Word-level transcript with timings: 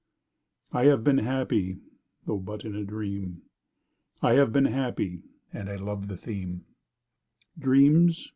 I 0.71 0.85
have 0.85 1.03
been 1.03 1.19
happy—tho' 1.19 2.39
but 2.39 2.65
in 2.65 2.73
a 2.75 2.83
dream 2.83 3.43
I 4.19 4.33
have 4.33 4.51
been 4.51 4.65
happy—& 4.65 5.21
I 5.53 5.75
love 5.75 6.07
the 6.07 6.17
theme— 6.17 6.65
Dreams! 7.59 8.27